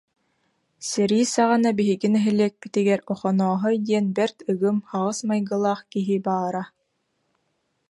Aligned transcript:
Сэрии 0.89 1.25
саҕана 1.35 1.71
биһиги 1.79 2.07
нэһилиэкпитигэр 2.15 2.99
Охонооһой 3.11 3.75
диэн 3.85 4.05
бэрт 4.15 4.37
ыгым, 4.51 4.77
хаҕыс 4.89 5.19
майгылаах 5.27 5.81
киһи 5.91 6.15
баара 6.25 6.63